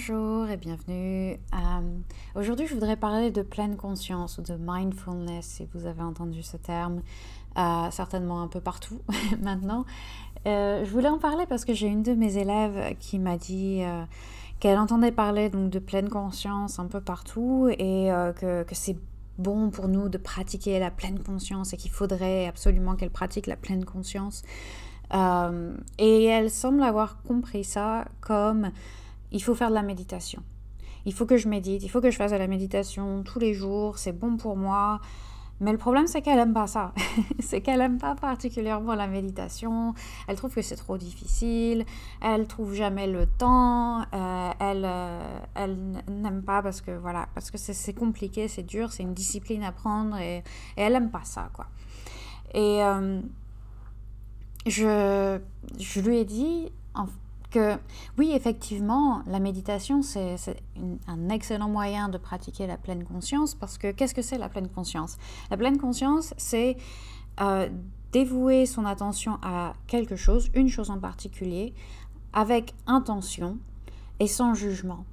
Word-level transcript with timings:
Bonjour 0.00 0.48
et 0.48 0.56
bienvenue. 0.56 1.38
Euh, 1.52 1.98
aujourd'hui, 2.34 2.66
je 2.66 2.72
voudrais 2.72 2.96
parler 2.96 3.30
de 3.30 3.42
pleine 3.42 3.76
conscience 3.76 4.38
ou 4.38 4.42
de 4.42 4.56
mindfulness, 4.58 5.44
si 5.44 5.68
vous 5.74 5.84
avez 5.84 6.00
entendu 6.00 6.42
ce 6.42 6.56
terme, 6.56 7.02
euh, 7.58 7.90
certainement 7.90 8.40
un 8.40 8.48
peu 8.48 8.60
partout 8.60 9.02
maintenant. 9.42 9.84
Euh, 10.46 10.86
je 10.86 10.90
voulais 10.90 11.10
en 11.10 11.18
parler 11.18 11.44
parce 11.44 11.66
que 11.66 11.74
j'ai 11.74 11.88
une 11.88 12.02
de 12.02 12.14
mes 12.14 12.38
élèves 12.38 12.96
qui 12.98 13.18
m'a 13.18 13.36
dit 13.36 13.82
qu'elle 14.58 14.78
entendait 14.78 15.12
parler 15.12 15.50
donc 15.50 15.68
de 15.68 15.78
pleine 15.78 16.08
conscience 16.08 16.78
un 16.78 16.86
peu 16.86 17.02
partout 17.02 17.68
et 17.70 18.08
que, 18.40 18.62
que 18.62 18.74
c'est 18.74 18.96
bon 19.36 19.68
pour 19.68 19.88
nous 19.88 20.08
de 20.08 20.16
pratiquer 20.16 20.78
la 20.78 20.90
pleine 20.90 21.18
conscience 21.18 21.74
et 21.74 21.76
qu'il 21.76 21.90
faudrait 21.90 22.46
absolument 22.46 22.96
qu'elle 22.96 23.10
pratique 23.10 23.46
la 23.46 23.56
pleine 23.56 23.84
conscience. 23.84 24.44
et 25.12 26.24
elle 26.24 26.50
semble 26.50 26.82
avoir 26.84 27.20
compris 27.22 27.64
ça 27.64 28.06
comme 28.22 28.70
il 29.32 29.42
faut 29.42 29.54
faire 29.54 29.68
de 29.68 29.74
la 29.74 29.82
méditation. 29.82 30.42
Il 31.06 31.14
faut 31.14 31.26
que 31.26 31.36
je 31.36 31.48
médite, 31.48 31.82
il 31.82 31.88
faut 31.88 32.00
que 32.00 32.10
je 32.10 32.16
fasse 32.16 32.32
de 32.32 32.36
la 32.36 32.46
méditation 32.46 33.22
tous 33.22 33.38
les 33.38 33.54
jours, 33.54 33.98
c'est 33.98 34.12
bon 34.12 34.36
pour 34.36 34.56
moi. 34.56 35.00
Mais 35.60 35.72
le 35.72 35.78
problème, 35.78 36.06
c'est 36.06 36.22
qu'elle 36.22 36.36
n'aime 36.36 36.54
pas 36.54 36.66
ça. 36.66 36.94
c'est 37.38 37.60
qu'elle 37.60 37.80
n'aime 37.80 37.98
pas 37.98 38.14
particulièrement 38.14 38.94
la 38.94 39.06
méditation. 39.06 39.94
Elle 40.26 40.36
trouve 40.36 40.54
que 40.54 40.62
c'est 40.62 40.76
trop 40.76 40.96
difficile. 40.96 41.84
Elle 42.22 42.46
trouve 42.46 42.72
jamais 42.72 43.06
le 43.06 43.26
temps. 43.26 44.00
Euh, 44.00 44.50
elle, 44.58 44.84
euh, 44.86 45.38
elle 45.54 45.76
n'aime 46.08 46.42
pas 46.42 46.62
parce 46.62 46.80
que 46.80 46.92
voilà, 46.92 47.28
parce 47.34 47.50
que 47.50 47.58
c'est 47.58 47.92
compliqué, 47.92 48.48
c'est 48.48 48.62
dur, 48.62 48.90
c'est 48.90 49.02
une 49.02 49.12
discipline 49.12 49.62
à 49.62 49.72
prendre 49.72 50.16
et, 50.16 50.42
elle 50.76 50.94
n'aime 50.94 51.10
pas 51.10 51.24
ça, 51.24 51.50
quoi. 51.52 51.66
Et 52.54 52.82
euh, 52.82 53.20
je, 54.66 55.38
je 55.78 56.00
lui 56.00 56.16
ai 56.16 56.24
dit, 56.24 56.72
en, 56.94 57.06
que 57.50 57.76
oui, 58.18 58.32
effectivement, 58.34 59.22
la 59.26 59.40
méditation, 59.40 60.02
c'est 60.02 60.36
un 61.06 61.28
excellent 61.28 61.68
moyen 61.68 62.08
de 62.08 62.18
pratiquer 62.18 62.66
la 62.66 62.76
pleine 62.76 63.04
conscience 63.04 63.54
parce 63.54 63.78
que 63.78 63.90
qu'est-ce 63.90 64.14
que 64.14 64.22
c'est 64.22 64.38
la 64.38 64.48
pleine 64.48 64.68
conscience? 64.68 65.18
La 65.50 65.56
pleine 65.56 65.78
conscience, 65.78 66.34
c'est 66.36 66.76
euh, 67.40 67.68
dévouer 68.12 68.66
son 68.66 68.84
attention 68.84 69.38
à 69.42 69.74
quelque 69.86 70.16
chose, 70.16 70.50
une 70.54 70.68
chose 70.68 70.90
en 70.90 70.98
particulier, 70.98 71.74
avec 72.32 72.74
intention 72.86 73.58
et 74.18 74.26
sans 74.26 74.54
jugement. 74.54 75.04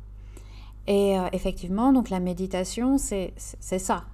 Et 0.87 1.19
euh, 1.19 1.27
effectivement, 1.33 1.91
donc 1.91 2.09
la 2.09 2.19
méditation, 2.19 2.97
c'est 2.97 3.33
ça. 3.59 4.05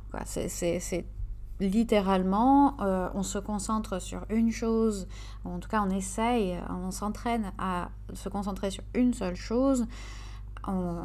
Littéralement, 1.59 2.78
euh, 2.82 3.09
on 3.14 3.23
se 3.23 3.38
concentre 3.38 4.02
sur 4.02 4.26
une 4.30 4.52
chose, 4.52 5.08
en 5.46 5.60
tout 5.60 5.70
cas 5.70 5.84
on 5.86 5.90
essaye, 5.90 6.58
on 6.70 6.92
s'entraîne 6.92 7.52
à 7.58 7.90
se 8.14 8.30
concentrer 8.30 8.72
sur 8.72 8.84
une 8.94 9.14
seule 9.14 9.36
chose 9.36 9.88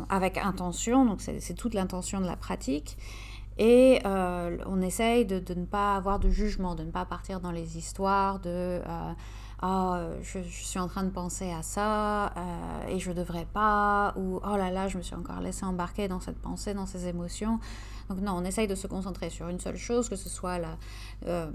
avec 0.08 0.38
intention, 0.38 1.04
donc 1.04 1.20
c'est 1.20 1.54
toute 1.54 1.74
l'intention 1.74 2.20
de 2.20 2.26
la 2.26 2.36
pratique. 2.36 2.96
Et 3.58 4.00
euh, 4.06 4.56
on 4.66 4.80
essaye 4.80 5.26
de, 5.26 5.42
ne 5.54 5.64
pas 5.64 5.96
avoir 5.96 6.20
de 6.20 6.30
jugement, 6.30 6.76
de 6.76 6.84
ne 6.84 6.92
pas 6.92 7.04
partir 7.04 7.40
dans 7.40 7.50
les 7.50 7.76
histoires 7.76 8.38
de 8.38 8.80
euh, 8.86 9.12
ah, 9.60 10.08
je, 10.22 10.40
suis 10.40 10.78
en 10.78 10.88
train 10.88 11.02
de 11.02 11.10
penser 11.10 11.50
à 11.50 11.62
ça 11.62 12.32
et 12.88 12.98
je 12.98 13.10
devrais 13.12 13.46
pas, 13.46 14.14
ou 14.16 14.40
oh 14.44 14.56
là 14.56 14.70
là, 14.70 14.88
je 14.88 14.98
me 14.98 15.02
suis 15.02 15.16
encore 15.16 15.40
laissé 15.40 15.64
embarquer 15.64 16.08
dans 16.08 16.20
cette 16.20 16.38
pensée, 16.38 16.74
dans 16.74 16.86
ces 16.86 17.08
émotions. 17.08 17.58
Donc 18.08 18.20
non, 18.20 18.32
on 18.32 18.44
essaye 18.44 18.66
de 18.66 18.74
se 18.74 18.86
concentrer 18.86 19.28
sur 19.28 19.48
une 19.48 19.60
seule 19.60 19.76
chose, 19.76 20.08
que 20.08 20.16
ce 20.16 20.28
soit 20.28 20.58
la, 20.58 20.78
euh, 21.26 21.50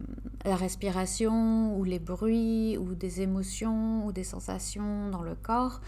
respiration 0.45 1.75
ou 1.77 1.83
les 1.83 1.99
bruits 1.99 2.77
ou 2.77 2.93
des 2.93 3.21
émotions 3.21 4.05
ou 4.05 4.11
des 4.11 4.23
sensations 4.23 5.09
dans 5.09 5.23
le 5.23 5.35
corps. 5.35 5.81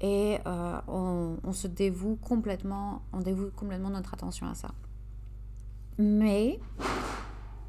Et 0.00 0.38
euh, 0.46 0.80
on, 0.86 1.52
se 1.52 1.66
dévoue 1.66 2.16
complètement, 2.16 3.02
on 3.12 3.20
dévoue 3.20 3.50
complètement 3.56 3.90
notre 3.90 4.14
attention 4.14 4.46
à 4.46 4.54
ça. 4.54 4.70
Mais, 5.98 6.60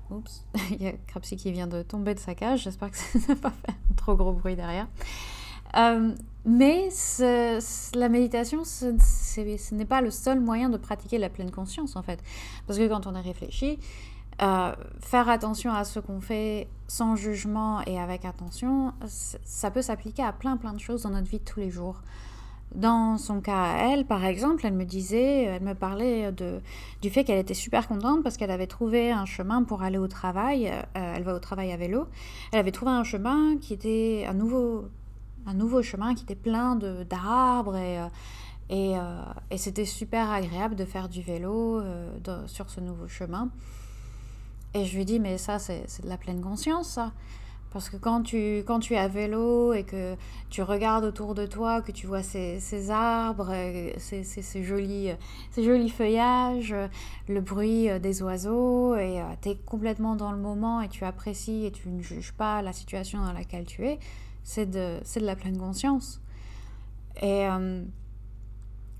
oups, 0.10 0.46
il 0.72 0.84
y 0.84 0.88
a 0.88 0.92
Crapsy 1.08 1.38
qui 1.38 1.52
vient 1.52 1.68
de 1.68 1.82
tomber 1.82 2.14
de 2.14 2.20
sa 2.20 2.36
cage, 2.36 2.64
j'espère 2.64 2.92
que 2.92 2.98
ça 2.98 3.20
n'a 3.30 3.36
pas 3.36 3.52
fait 3.52 3.77
trop 4.08 4.16
gros 4.16 4.32
bruit 4.32 4.56
derrière. 4.56 4.88
Euh, 5.76 6.14
mais 6.46 6.90
la 7.94 8.10
méditation, 8.10 8.64
ce, 8.64 9.76
n'est 9.76 9.86
pas 9.86 10.02
le 10.02 10.12
seul 10.12 10.40
moyen 10.40 10.70
de 10.70 10.78
pratiquer 10.78 11.18
la 11.18 11.30
pleine 11.30 11.52
conscience, 11.52 11.98
en 11.98 12.04
fait. 12.04 12.24
Parce 12.66 12.80
que 12.80 12.88
quand 12.88 13.06
on 13.06 13.16
est 13.16 13.22
réfléchi, 13.22 13.80
euh, 14.42 14.72
faire 15.02 15.28
attention 15.30 15.74
à 15.74 15.84
ce 15.84 16.00
qu'on 16.00 16.22
fait 16.22 16.70
sans 16.88 17.18
jugement 17.18 17.82
et 17.86 18.00
avec 18.00 18.24
attention, 18.24 18.94
ça 19.08 19.72
peut 19.72 19.82
s'appliquer 19.82 20.24
à 20.24 20.32
plein 20.32 20.56
plein 20.56 20.74
de 20.74 20.80
choses 20.80 21.02
dans 21.02 21.10
notre 21.10 21.28
vie 21.28 21.40
de 21.40 21.44
tous 21.44 21.60
les 21.60 21.70
jours. 21.70 22.02
Dans 22.78 23.18
son 23.18 23.42
cas 23.42 23.64
à 23.64 23.92
elle, 23.92 24.06
par 24.06 24.24
exemple, 24.24 24.64
elle 24.64 24.76
me 24.76 24.86
disait, 24.86 25.46
elle 25.46 25.64
me 25.64 25.74
parlait 25.74 26.32
de, 26.32 26.62
du 27.02 27.10
fait 27.10 27.24
qu'elle 27.24 27.40
était 27.40 27.56
super 27.56 27.88
contente 27.88 28.22
parce 28.22 28.38
qu'elle 28.38 28.52
avait 28.52 28.68
trouvé 28.68 29.12
un 29.12 29.26
chemin 29.26 29.64
pour 29.64 29.82
aller 29.82 29.98
au 29.98 30.08
travail. 30.08 30.68
Euh, 30.68 31.14
elle 31.16 31.24
va 31.24 31.34
au 31.34 31.40
travail 31.40 31.72
à 31.72 31.78
vélo. 31.78 32.06
Elle 32.52 32.60
avait 32.60 32.72
trouvé 32.72 32.92
un 32.92 33.04
chemin 33.04 33.58
qui 33.58 33.74
était 33.74 34.28
un 34.30 34.36
nouveau 34.36 34.86
un 35.48 35.56
nouveau 35.56 35.82
chemin 35.82 36.14
qui 36.14 36.24
était 36.24 36.36
plein 36.36 36.76
d'arbres 36.76 37.78
et, 37.78 38.00
euh, 38.00 38.08
euh, 38.72 39.22
et 39.50 39.58
c'était 39.58 39.86
super 39.86 40.30
agréable 40.30 40.76
de 40.76 40.86
faire 40.86 41.10
du 41.10 41.24
vélo 41.24 41.82
sur 42.46 42.70
ce 42.70 42.80
nouveau 42.80 43.08
chemin. 43.08 43.50
Et 44.76 44.86
je 44.86 44.96
lui 44.96 45.06
dis, 45.06 45.20
mais 45.20 45.40
ça, 45.40 45.58
c'est 45.58 45.88
de 46.04 46.10
la 46.10 46.18
pleine 46.18 46.42
conscience, 46.42 46.90
ça. 46.90 47.12
Parce 47.72 47.90
que 47.90 47.98
quand 47.98 48.24
tu, 48.24 48.64
quand 48.66 48.80
tu 48.80 48.94
es 48.94 48.98
à 48.98 49.08
vélo 49.08 49.74
et 49.74 49.84
que 49.84 50.16
tu 50.50 50.62
regardes 50.62 51.04
autour 51.04 51.36
de 51.36 51.46
toi, 51.46 51.82
que 51.82 51.92
tu 51.92 52.08
vois 52.08 52.24
ces, 52.24 52.60
ces 52.60 52.90
arbres, 52.90 53.54
ces, 53.98 54.24
ces, 54.24 54.42
ces, 54.42 54.64
jolis, 54.64 55.12
ces 55.52 55.64
jolis 55.64 55.90
feuillages, 55.90 56.74
le 57.28 57.42
bruit 57.42 57.88
des 58.00 58.24
oiseaux, 58.24 58.96
et 58.96 59.22
tu 59.42 59.50
es 59.50 59.56
complètement 59.56 60.16
dans 60.16 60.32
le 60.32 60.38
moment 60.38 60.82
et 60.82 60.88
tu 60.88 61.04
apprécies 61.04 61.66
et 61.66 61.72
tu 61.72 61.90
ne 61.90 62.02
juges 62.02 62.32
pas 62.32 62.62
la 62.62 62.72
situation 62.74 63.24
dans 63.24 63.34
laquelle 63.34 63.66
tu 63.66 63.86
es, 63.86 64.00
c'est 64.44 64.66
de, 64.66 65.00
de 65.20 65.26
la 65.26 65.36
pleine 65.36 65.58
conscience. 65.58 66.22
Et 67.22 67.48
euh, 67.48 67.84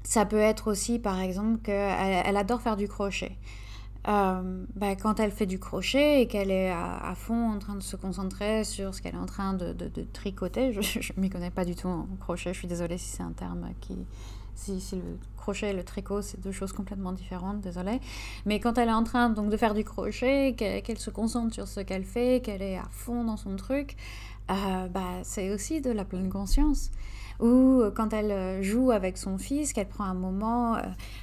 ça 0.04 0.26
peut 0.26 0.40
être 0.40 0.70
aussi, 0.70 1.00
par 1.00 1.20
exemple, 1.20 1.60
qu'elle 1.62 2.24
elle 2.26 2.38
adore 2.38 2.62
faire 2.62 2.78
du 2.78 2.88
crochet. 2.88 3.38
Euh, 4.08 4.64
bah, 4.76 4.96
quand 4.96 5.20
elle 5.20 5.32
fait 5.32 5.46
du 5.46 5.60
crochet 5.60 6.22
et 6.22 6.28
qu'elle 6.28 6.50
est 6.50 6.70
à, 6.72 7.14
fond 7.16 7.52
en 7.52 7.60
train 7.60 7.76
de 7.76 7.84
se 7.84 7.98
concentrer 7.98 8.64
sur 8.64 8.96
ce 8.96 9.02
qu'elle 9.02 9.16
est 9.16 9.20
en 9.20 9.26
train 9.26 9.54
de, 9.54 9.74
de, 9.74 10.04
tricoter, 10.14 10.72
je 10.82 11.12
ne 11.16 11.22
m'y 11.22 11.30
connais 11.30 11.52
pas 11.52 11.66
du 11.66 11.76
tout 11.76 11.90
en 11.90 12.08
crochet, 12.20 12.54
je 12.54 12.60
suis 12.60 12.68
désolée 12.68 12.98
si 12.98 13.10
c'est 13.10 13.24
un 13.24 13.34
terme 13.34 13.70
qui... 13.82 13.98
Si, 14.56 14.82
si, 14.82 14.96
le 14.96 15.20
crochet 15.36 15.70
et 15.70 15.74
le 15.74 15.84
tricot, 15.84 16.24
c'est 16.24 16.42
deux 16.42 16.52
choses 16.52 16.74
complètement 16.74 17.12
différentes, 17.12 17.62
désolée. 17.62 18.00
Mais 18.48 18.60
quand 18.60 18.80
elle 18.80 18.90
est 18.90 18.94
en 18.94 19.04
train 19.04 19.30
donc, 19.30 19.52
de 19.52 19.58
faire 19.58 19.76
du 19.76 19.84
crochet, 19.84 20.56
qu'elle 20.58 20.98
se 20.98 21.12
concentre 21.12 21.54
sur 21.54 21.68
ce 21.68 21.80
qu'elle 21.80 22.04
fait, 22.04 22.42
qu'elle 22.44 22.64
est 22.64 22.78
à 22.80 22.88
fond 22.90 23.24
dans 23.24 23.38
son 23.38 23.56
truc, 23.56 23.96
euh, 24.50 24.88
bah, 24.88 25.20
c'est 25.22 25.52
aussi 25.52 25.80
de 25.80 25.92
la 25.92 26.06
pleine 26.06 26.30
conscience. 26.30 26.90
Ou 27.40 27.82
euh, 27.82 27.92
quand 27.92 28.14
elle 28.14 28.32
euh, 28.32 28.62
joue 28.62 28.92
avec 28.92 29.18
son 29.18 29.38
fils, 29.38 29.74
qu'elle 29.74 29.88
prend 29.88 30.06
un 30.06 30.14
moment 30.14 30.78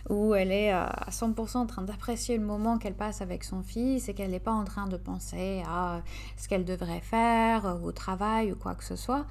où 0.09 0.35
elle 0.35 0.53
est 0.53 0.71
à 0.71 1.09
100% 1.11 1.57
en 1.59 1.67
train 1.67 1.83
d'apprécier 1.83 2.37
le 2.39 2.45
moment 2.45 2.79
qu'elle 2.79 2.95
passe 2.95 3.21
avec 3.21 3.45
son 3.45 3.63
fils 3.63 4.09
et 4.09 4.15
qu'elle 4.15 4.31
n'est 4.31 4.41
pas 4.41 4.53
en 4.53 4.65
train 4.65 4.87
de 4.87 4.97
penser 4.97 5.63
à 5.69 6.03
ce 6.37 6.49
qu'elle 6.49 6.65
devrait 6.65 7.01
faire 7.01 7.79
au 7.83 7.93
travail 7.93 8.53
ou 8.53 8.57
quoi 8.57 8.75
que 8.75 8.85
ce 8.85 8.97
soit, 8.97 9.27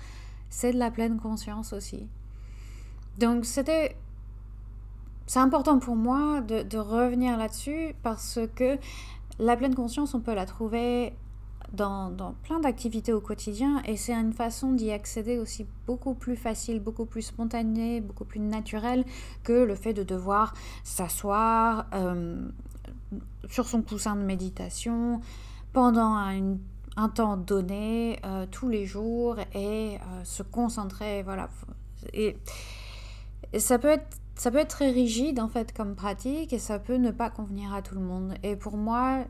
c'est 0.50 0.74
de 0.74 0.80
la 0.80 0.92
pleine 0.92 1.20
conscience 1.20 1.74
aussi. 1.74 2.08
Donc 3.18 3.46
c'était... 3.46 3.96
C'est 5.26 5.40
important 5.40 5.80
pour 5.80 5.96
moi 5.96 6.42
de, 6.42 6.64
de 6.64 6.78
revenir 6.78 7.38
là-dessus 7.38 7.96
parce 8.04 8.40
que 8.56 8.78
la 9.40 9.56
pleine 9.56 9.74
conscience, 9.74 10.14
on 10.14 10.20
peut 10.20 10.34
la 10.34 10.46
trouver 10.46 11.14
dans, 11.74 12.36
plein 12.44 12.60
d'activités 12.60 13.14
au 13.14 13.20
quotidien 13.20 13.82
et 13.86 13.98
c'est 13.98 14.14
une 14.14 14.34
façon 14.34 14.74
d'y 14.74 14.92
accéder 14.92 15.40
aussi 15.40 15.66
beaucoup 15.88 16.14
plus 16.14 16.36
facile, 16.36 16.80
beaucoup 16.80 17.06
plus 17.06 17.24
spontanée, 17.24 18.00
beaucoup 18.00 18.26
plus 18.26 18.40
naturelle 18.40 19.06
que 19.44 19.54
le 19.54 19.76
fait 19.76 19.94
de 19.94 20.04
devoir 20.04 20.54
s'asseoir 20.84 21.88
euh, 21.94 22.48
sur 23.50 23.68
son 23.68 23.82
coussin 23.82 24.16
de 24.16 24.22
méditation 24.22 25.20
pendant 25.74 26.16
un, 26.16 27.10
temps 27.10 27.38
donné, 27.38 28.20
euh, 28.24 28.46
tous 28.50 28.70
les 28.70 28.86
jours 28.86 29.38
et 29.56 29.96
euh, 29.96 30.24
se 30.24 30.44
concentrer, 30.44 31.24
voilà. 31.24 31.50
Et, 32.14 32.38
et 33.52 33.60
ça 33.60 33.80
peut 33.80 33.90
être 33.90 34.18
ça 34.36 34.50
peut 34.50 34.58
être 34.58 34.70
très 34.70 34.90
rigide 34.90 35.40
en 35.40 35.48
fait 35.48 35.74
comme 35.74 35.96
pratique 35.96 36.54
et 36.54 36.60
ça 36.60 36.80
peut 36.80 36.96
ne 36.96 37.12
pas 37.12 37.30
convenir 37.30 37.74
à 37.74 37.82
tout 37.82 37.96
le 37.96 38.02
monde. 38.02 38.34
Et 38.42 38.56
pour 38.56 38.78
moi, 38.78 39.26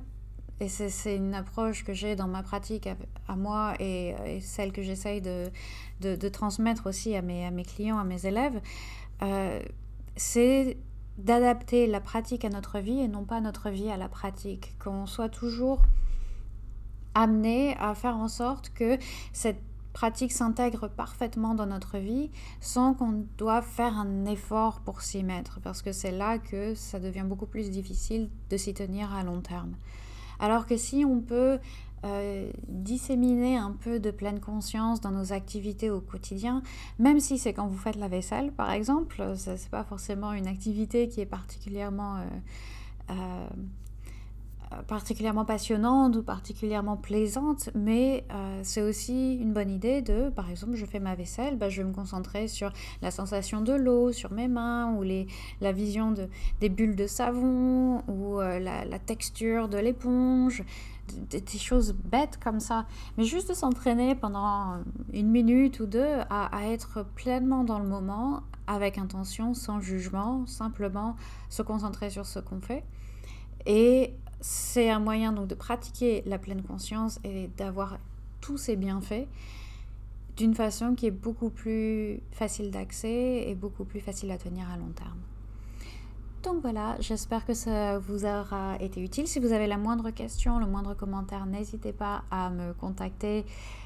et 0.59 0.69
c'est 0.69 1.15
une 1.15 1.33
approche 1.33 1.83
que 1.83 1.93
j'ai 1.93 2.15
dans 2.15 2.27
ma 2.27 2.43
pratique 2.43 2.87
à, 3.27 3.35
moi 3.35 3.73
et, 3.79 4.15
celle 4.41 4.71
que 4.71 4.81
j'essaye 4.81 5.21
de, 5.21 6.29
transmettre 6.29 6.87
aussi 6.87 7.15
à 7.15 7.21
mes, 7.21 7.45
à 7.45 7.51
mes 7.51 7.65
clients, 7.65 7.97
à 7.97 8.03
mes 8.03 8.25
élèves. 8.25 8.61
Euh, 9.21 9.61
c'est 10.15 10.77
d'adapter 11.17 11.87
la 11.87 11.99
pratique 11.99 12.45
à 12.45 12.49
notre 12.49 12.79
vie 12.79 12.99
et 12.99 13.07
non 13.07 13.23
pas 13.23 13.41
notre 13.41 13.69
vie 13.69 13.89
à 13.89 13.97
la 13.97 14.09
pratique. 14.09 14.77
Qu'on 14.79 15.05
soit 15.05 15.29
toujours 15.29 15.81
amené 17.13 17.75
à 17.77 17.93
faire 17.93 18.17
en 18.17 18.27
sorte 18.27 18.69
que 18.69 18.97
cette 19.31 19.61
pratique 19.93 20.31
s'intègre 20.31 20.87
parfaitement 20.87 21.53
dans 21.53 21.67
notre 21.67 21.99
vie 21.99 22.31
sans 22.59 22.95
qu'on 22.95 23.25
doive 23.37 23.65
faire 23.65 23.97
un 23.97 24.25
effort 24.25 24.81
pour 24.81 25.01
s'y 25.01 25.23
mettre, 25.23 25.59
parce 25.61 25.81
que 25.81 25.91
c'est 25.91 26.11
là 26.11 26.39
que 26.39 26.73
ça 26.73 26.99
devient 26.99 27.25
beaucoup 27.25 27.45
plus 27.45 27.69
difficile 27.69 28.29
de 28.49 28.57
s'y 28.57 28.73
tenir 28.73 29.13
à 29.13 29.23
long 29.23 29.41
terme. 29.41 29.75
Alors 30.43 30.65
que 30.65 30.75
si 30.75 31.05
on 31.05 31.21
peut 31.21 31.57
euh, 32.03 32.51
disséminer 32.67 33.55
un 33.55 33.71
peu 33.71 34.01
de 34.01 34.11
pleine 34.11 34.41
conscience 34.41 34.99
dans 34.99 35.11
nos 35.11 35.31
activités 35.31 35.89
au 35.89 36.01
quotidien, 36.01 36.61
même 36.99 37.21
si 37.21 37.37
c'est 37.37 37.53
quand 37.53 37.65
vous 37.65 37.77
faites 37.77 37.95
la 37.95 38.09
vaisselle, 38.09 38.51
par 38.51 38.69
exemple, 38.71 39.23
ce 39.37 39.51
n'est 39.51 39.69
pas 39.71 39.85
forcément 39.85 40.33
une 40.33 40.47
activité 40.47 41.07
qui 41.07 41.21
est 41.21 41.25
particulièrement... 41.25 42.17
Euh, 42.17 42.25
euh, 43.11 43.47
particulièrement 44.87 45.45
passionnante 45.45 46.15
ou 46.15 46.23
particulièrement 46.23 46.97
plaisante, 46.97 47.69
mais 47.75 48.25
c'est 48.63 48.81
aussi 48.81 49.35
une 49.35 49.53
bonne 49.53 49.69
idée 49.69 50.01
de, 50.01 50.29
par 50.29 50.49
exemple, 50.49 50.75
je 50.75 50.85
fais 50.85 50.99
ma 50.99 51.15
vaisselle, 51.15 51.57
bah, 51.57 51.69
je 51.69 51.81
vais 51.81 51.87
me 51.87 51.93
concentrer 51.93 52.47
sur 52.47 52.71
la 53.01 53.11
sensation 53.11 53.61
de 53.61 53.73
l'eau 53.73 54.11
sur 54.11 54.31
mes 54.31 54.47
mains 54.47 54.93
ou 54.95 55.03
les, 55.03 55.27
la 55.61 55.71
vision 55.71 56.11
de, 56.11 56.27
des 56.59 56.69
bulles 56.69 56.95
de 56.95 57.07
savon 57.07 58.01
ou 58.07 58.39
la, 58.39 58.85
la, 58.85 58.99
texture 58.99 59.67
de 59.67 59.77
l'éponge 59.77 60.63
des, 61.29 61.57
choses 61.57 61.93
bêtes 61.93 62.39
comme 62.41 62.59
ça, 62.59 62.85
mais 63.17 63.23
juste 63.23 63.49
de 63.49 63.53
s'entraîner 63.53 64.15
pendant 64.15 64.77
une 65.11 65.29
minute 65.29 65.79
ou 65.79 65.85
deux 65.85 66.19
à, 66.29 66.49
être 66.67 67.05
pleinement 67.15 67.63
dans 67.63 67.79
le 67.79 67.87
moment, 67.87 68.41
avec 68.67 68.97
intention, 68.97 69.53
sans 69.53 69.81
jugement, 69.81 70.45
simplement 70.45 71.15
se 71.49 71.61
concentrer 71.61 72.09
sur 72.09 72.25
ce 72.25 72.39
qu'on 72.39 72.61
fait. 72.61 72.83
Et 73.65 74.13
c'est 74.43 74.89
un 74.89 74.99
moyen 74.99 75.31
donc 75.31 75.47
de 75.47 75.55
pratiquer 75.55 76.21
la 76.25 76.37
pleine 76.37 76.63
conscience 76.63 77.17
et 77.23 77.49
d'avoir 77.55 77.97
tous 78.41 78.57
ces 78.57 78.75
bienfaits 78.75 79.25
d'une 80.35 80.53
façon 80.53 80.95
qui 80.95 81.07
est 81.07 81.11
beaucoup 81.11 81.49
plus 81.49 82.19
facile 82.31 82.69
d'accès 82.69 83.45
et 83.47 83.55
beaucoup 83.55 83.85
plus 83.85 84.01
facile 84.01 84.31
à 84.31 84.37
tenir 84.37 84.69
à 84.69 84.75
long 84.75 84.91
terme. 84.93 85.19
Donc 86.43 86.61
voilà, 86.61 86.97
j'espère 86.99 87.45
que 87.45 87.53
ça 87.53 87.99
vous 87.99 88.25
aura 88.25 88.75
été 88.81 89.01
utile. 89.01 89.27
Si 89.27 89.39
vous 89.39 89.53
avez 89.53 89.65
la 89.65 89.77
moindre 89.77 90.09
question, 90.09 90.59
le 90.59 90.65
moindre 90.65 90.93
commentaire, 90.93 91.45
n'hésitez 91.45 91.93
pas 91.93 92.23
à 92.29 92.49
me 92.49 92.73
contacter 92.73 93.45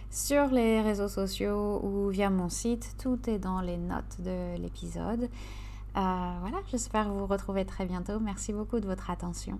sur 0.09 0.47
les 0.47 0.81
réseaux 0.81 1.09
sociaux 1.09 1.79
ou 1.83 2.09
via 2.09 2.31
mon 2.31 2.49
site. 2.49 2.95
Tout 2.97 3.29
est 3.29 3.37
dans 3.37 3.61
les 3.61 3.77
notes 3.77 4.21
de 4.21 4.57
l'épisode. 4.57 5.29
Euh, 5.97 6.33
voilà, 6.41 6.57
j'espère 6.71 7.13
vous 7.13 7.27
retrouver 7.27 7.63
très 7.63 7.85
bientôt. 7.85 8.19
Merci 8.19 8.53
beaucoup 8.53 8.79
de 8.79 8.87
votre 8.87 9.11
attention. 9.11 9.59